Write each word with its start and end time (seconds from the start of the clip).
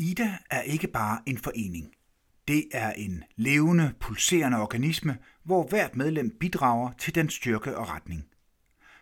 IDA 0.00 0.38
er 0.50 0.60
ikke 0.60 0.88
bare 0.88 1.18
en 1.26 1.38
forening. 1.38 1.92
Det 2.48 2.64
er 2.72 2.92
en 2.92 3.24
levende, 3.36 3.92
pulserende 4.00 4.60
organisme, 4.60 5.18
hvor 5.44 5.66
hvert 5.68 5.96
medlem 5.96 6.36
bidrager 6.40 6.92
til 6.92 7.14
den 7.14 7.30
styrke 7.30 7.76
og 7.76 7.88
retning. 7.88 8.26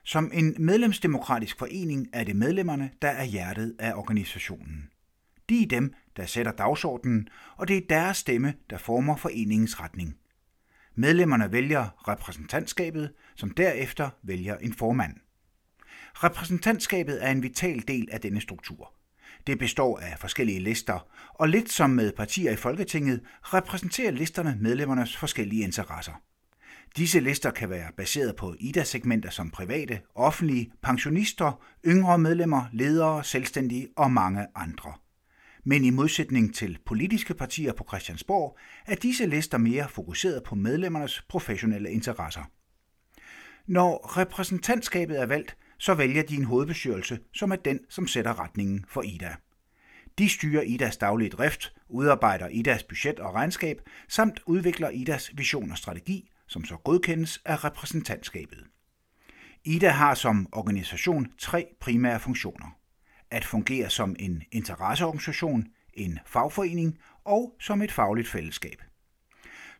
Som 0.05 0.31
en 0.35 0.57
medlemsdemokratisk 0.59 1.59
forening 1.59 2.09
er 2.13 2.25
det 2.25 2.37
medlemmerne, 2.37 2.91
der 3.03 3.09
er 3.09 3.25
hjertet 3.25 3.77
af 3.79 3.95
organisationen. 3.95 4.91
De 5.49 5.63
er 5.63 5.67
dem, 5.67 5.95
der 6.17 6.27
sætter 6.27 6.53
dagsordenen, 6.53 7.29
og 7.57 7.69
det 7.69 7.77
er 7.77 7.87
deres 7.89 8.17
stemme, 8.17 8.55
der 8.71 8.79
former 8.79 9.17
foreningens 9.17 9.80
retning. 9.80 10.17
Medlemmerne 10.95 11.53
vælger 11.53 12.09
repræsentantskabet, 12.09 13.12
som 13.37 13.51
derefter 13.51 14.11
vælger 14.23 14.57
en 14.57 14.73
formand. 14.73 15.17
Repræsentantskabet 16.15 17.25
er 17.25 17.30
en 17.30 17.43
vital 17.43 17.85
del 17.89 18.09
af 18.12 18.21
denne 18.21 18.41
struktur– 18.41 18.93
det 19.46 19.59
består 19.59 19.98
af 19.98 20.18
forskellige 20.18 20.61
lister, 20.61 21.07
og 21.34 21.48
lidt 21.48 21.73
som 21.73 21.91
med 21.91 22.12
partier 22.12 22.53
i 22.53 22.57
Folketinget 22.57 23.21
repræsenterer 23.43 24.11
listerne 24.11 24.57
medlemmernes 24.61 25.17
forskellige 25.17 25.63
interesser. 25.63 26.13
Disse 26.96 27.21
lister 27.21 27.50
kan 27.50 27.71
være 27.71 27.93
baseret 27.96 28.36
på 28.36 28.54
IDA-segmenter 28.61 29.30
som 29.30 29.50
private, 29.50 30.00
offentlige, 30.14 30.72
pensionister, 30.82 31.63
yngre 31.86 32.19
medlemmer, 32.19 32.64
ledere, 32.72 33.25
selvstændige 33.25 33.89
og 33.97 34.11
mange 34.11 34.47
andre. 34.55 34.92
Men 35.64 35.84
i 35.84 35.91
modsætning 35.91 36.55
til 36.55 36.78
politiske 36.86 37.34
partier 37.34 37.72
på 37.72 37.84
Christiansborg, 37.89 38.58
er 38.86 38.94
disse 38.94 39.27
lister 39.27 39.58
mere 39.58 39.89
fokuseret 39.89 40.42
på 40.42 40.55
medlemmernes 40.55 41.22
professionelle 41.28 41.91
interesser. 41.91 42.42
Når 43.66 44.16
repræsentantskabet 44.16 45.20
er 45.20 45.27
valgt, 45.27 45.56
så 45.78 45.95
vælger 45.95 46.23
de 46.23 46.34
en 46.34 46.45
hovedbestyrelse, 46.45 47.19
som 47.34 47.50
er 47.50 47.56
den, 47.56 47.81
som 47.89 48.06
sætter 48.06 48.41
retningen 48.41 48.84
for 48.89 49.03
IDA. 49.03 49.34
De 50.19 50.28
styrer 50.28 50.62
IDAs 50.62 50.97
daglige 50.97 51.31
drift, 51.31 51.73
udarbejder 51.89 52.48
IDAs 52.48 52.83
budget 52.83 53.20
og 53.20 53.34
regnskab, 53.34 53.81
samt 54.09 54.41
udvikler 54.47 54.91
IDAs 54.91 55.30
vision 55.34 55.70
og 55.70 55.78
strategi, 55.78 56.30
som 56.47 56.64
så 56.64 56.77
godkendes 56.77 57.42
af 57.44 57.64
repræsentantskabet. 57.64 58.64
IDA 59.64 59.91
har 59.91 60.14
som 60.14 60.48
organisation 60.52 61.27
tre 61.39 61.67
primære 61.80 62.20
funktioner. 62.20 62.77
At 63.30 63.45
fungere 63.45 63.91
som 63.91 64.17
en 64.19 64.42
interesseorganisation, 64.52 65.67
en 65.95 66.19
fagforening 66.27 66.98
og 67.24 67.56
som 67.61 67.83
et 67.83 67.92
fagligt 67.92 68.28
fællesskab. 68.28 68.83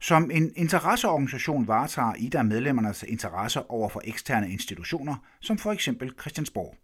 Som 0.01 0.31
en 0.31 0.53
interesseorganisation 0.57 1.69
varetager 1.69 2.15
IDA 2.15 2.43
medlemmernes 2.43 3.03
interesser 3.03 3.73
over 3.73 3.89
for 3.89 4.03
eksterne 4.05 4.51
institutioner, 4.51 5.17
som 5.41 5.59
for 5.59 5.73
eksempel 5.73 6.13
Christiansborg. 6.21 6.77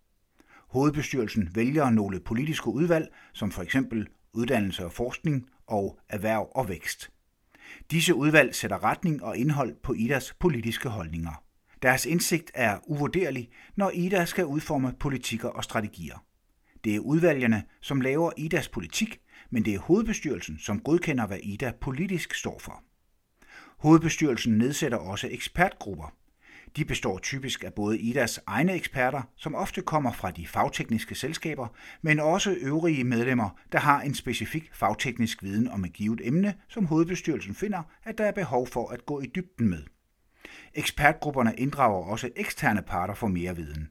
Hovedbestyrelsen 0.69 1.49
vælger 1.55 1.91
nogle 1.91 2.21
politiske 2.21 2.69
udvalg, 2.69 3.09
som 3.33 3.51
for 3.51 3.63
eksempel 3.63 4.09
uddannelse 4.33 4.85
og 4.85 4.93
forskning 4.93 5.47
og 5.67 5.99
erhverv 6.09 6.49
og 6.55 6.69
vækst. 6.69 7.11
Disse 7.91 8.15
udvalg 8.15 8.55
sætter 8.55 8.85
retning 8.85 9.25
og 9.25 9.37
indhold 9.37 9.77
på 9.83 9.93
IDAs 9.93 10.35
politiske 10.41 10.89
holdninger. 10.89 11.43
Deres 11.83 12.07
indsigt 12.07 12.51
er 12.55 12.79
uvurderlig, 12.87 13.51
når 13.77 13.91
IDA 13.91 14.25
skal 14.25 14.47
udforme 14.47 14.93
politikker 15.01 15.49
og 15.49 15.65
strategier. 15.65 16.25
Det 16.85 16.95
er 16.95 17.01
udvalgene, 17.01 17.65
som 17.81 18.01
laver 18.01 18.31
IDAs 18.37 18.69
politik, 18.69 19.21
men 19.51 19.65
det 19.65 19.75
er 19.75 19.79
hovedbestyrelsen, 19.79 20.59
som 20.59 20.81
godkender, 20.81 21.27
hvad 21.27 21.39
IDA 21.43 21.73
politisk 21.81 22.35
står 22.35 22.59
for. 22.59 22.83
Hovedbestyrelsen 23.85 24.59
nedsætter 24.59 24.99
også 24.99 25.29
ekspertgrupper. 25.31 26.15
De 26.77 26.85
består 26.85 27.19
typisk 27.19 27.65
af 27.65 27.75
både 27.75 27.99
IDAs 27.99 28.41
egne 28.47 28.73
eksperter, 28.73 29.23
som 29.37 29.55
ofte 29.55 29.83
kommer 29.83 30.13
fra 30.13 30.31
de 30.31 30.47
fagtekniske 30.47 31.15
selskaber, 31.15 31.67
men 32.03 32.21
også 32.21 32.57
øvrige 32.61 33.05
medlemmer, 33.05 33.51
der 33.73 33.79
har 33.79 34.01
en 34.01 34.15
specifik 34.15 34.71
fagteknisk 34.73 35.43
viden 35.43 35.69
om 35.69 35.85
et 35.85 35.93
givet 35.93 36.21
emne, 36.25 36.55
som 36.69 36.87
hovedbestyrelsen 36.87 37.55
finder, 37.55 37.83
at 38.05 38.19
der 38.19 38.25
er 38.25 38.33
behov 38.33 38.67
for 38.67 38.89
at 38.89 39.07
gå 39.07 39.21
i 39.21 39.27
dybden 39.27 39.69
med. 39.69 39.83
Ekspertgrupperne 40.75 41.55
inddrager 41.57 42.05
også 42.05 42.31
eksterne 42.37 42.83
parter 42.83 43.15
for 43.15 43.29
mere 43.29 43.57
viden. 43.57 43.89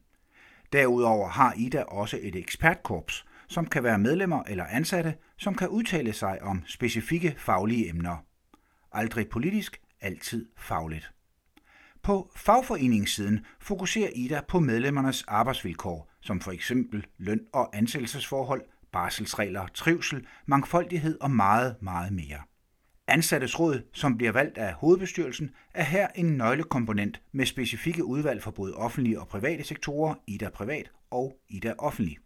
Derudover 0.72 1.28
har 1.28 1.54
IDA 1.56 1.82
også 1.82 2.18
et 2.22 2.36
ekspertkorps, 2.36 3.24
som 3.48 3.66
kan 3.66 3.82
være 3.82 3.98
medlemmer 3.98 4.42
eller 4.42 4.64
ansatte, 4.64 5.14
som 5.38 5.54
kan 5.54 5.68
udtale 5.68 6.12
sig 6.12 6.42
om 6.42 6.62
specifikke 6.66 7.34
faglige 7.38 7.88
emner. 7.88 8.16
Aldrig 8.92 9.28
politisk, 9.28 9.80
altid 10.04 10.46
fagligt. 10.56 11.10
På 12.02 12.30
fagforeningssiden 12.36 13.46
fokuserer 13.60 14.10
Ida 14.14 14.40
på 14.48 14.60
medlemmernes 14.60 15.24
arbejdsvilkår, 15.28 16.10
som 16.20 16.40
for 16.40 16.52
eksempel 16.52 17.06
løn 17.18 17.40
og 17.52 17.76
ansættelsesforhold, 17.76 18.62
barselsregler, 18.92 19.66
trivsel, 19.74 20.26
mangfoldighed 20.46 21.18
og 21.20 21.30
meget, 21.30 21.76
meget 21.80 22.12
mere. 22.12 22.38
Ansattes 23.08 23.60
råd, 23.60 23.82
som 23.92 24.16
bliver 24.16 24.32
valgt 24.32 24.58
af 24.58 24.72
hovedbestyrelsen, 24.72 25.50
er 25.74 25.84
her 25.84 26.08
en 26.14 26.26
nøglekomponent 26.26 27.22
med 27.32 27.46
specifikke 27.46 28.04
udvalg 28.04 28.42
for 28.42 28.50
både 28.50 28.74
offentlige 28.74 29.20
og 29.20 29.28
private 29.28 29.64
sektorer, 29.64 30.14
IDA 30.26 30.48
Privat 30.48 30.90
og 31.10 31.36
IDA 31.48 31.74
Offentlig. 31.78 32.18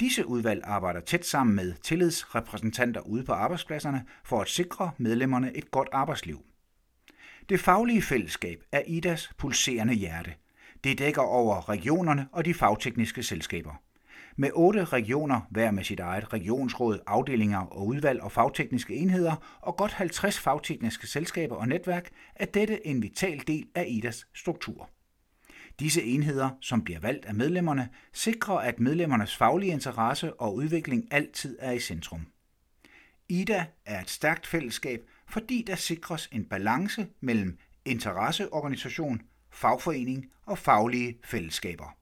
Disse 0.00 0.26
udvalg 0.26 0.60
arbejder 0.64 1.00
tæt 1.00 1.26
sammen 1.26 1.56
med 1.56 1.74
tillidsrepræsentanter 1.82 3.00
ude 3.00 3.24
på 3.24 3.32
arbejdspladserne 3.32 4.04
for 4.24 4.40
at 4.40 4.48
sikre 4.48 4.90
medlemmerne 4.98 5.56
et 5.56 5.70
godt 5.70 5.88
arbejdsliv. 5.92 6.44
Det 7.48 7.60
faglige 7.60 8.02
fællesskab 8.02 8.62
er 8.72 8.82
IDAs 8.86 9.30
pulserende 9.38 9.94
hjerte. 9.94 10.34
Det 10.84 10.98
dækker 10.98 11.22
over 11.22 11.68
regionerne 11.68 12.28
og 12.32 12.44
de 12.44 12.54
fagtekniske 12.54 13.22
selskaber. 13.22 13.74
Med 14.36 14.50
otte 14.54 14.84
regioner, 14.84 15.40
hver 15.50 15.70
med 15.70 15.84
sit 15.84 16.00
eget 16.00 16.32
regionsråd, 16.32 16.98
afdelinger 17.06 17.58
og 17.58 17.86
udvalg 17.86 18.22
og 18.22 18.32
fagtekniske 18.32 18.94
enheder, 18.94 19.58
og 19.60 19.76
godt 19.76 19.92
50 19.92 20.38
fagtekniske 20.38 21.06
selskaber 21.06 21.56
og 21.56 21.68
netværk, 21.68 22.10
er 22.34 22.46
dette 22.46 22.86
en 22.86 23.02
vital 23.02 23.42
del 23.46 23.66
af 23.74 23.84
IDAs 23.88 24.26
struktur. 24.34 24.90
Disse 25.80 26.02
enheder, 26.02 26.50
som 26.60 26.84
bliver 26.84 27.00
valgt 27.00 27.24
af 27.24 27.34
medlemmerne, 27.34 27.88
sikrer, 28.12 28.56
at 28.56 28.80
medlemmernes 28.80 29.36
faglige 29.36 29.72
interesse 29.72 30.34
og 30.34 30.54
udvikling 30.54 31.08
altid 31.10 31.58
er 31.60 31.72
i 31.72 31.80
centrum. 31.80 32.26
IDA 33.28 33.64
er 33.86 34.00
et 34.00 34.10
stærkt 34.10 34.46
fællesskab, 34.46 35.00
fordi 35.28 35.64
der 35.66 35.76
sikres 35.76 36.28
en 36.32 36.44
balance 36.44 37.06
mellem 37.20 37.58
interesseorganisation, 37.84 39.20
fagforening 39.50 40.26
og 40.46 40.58
faglige 40.58 41.18
fællesskaber. 41.24 41.97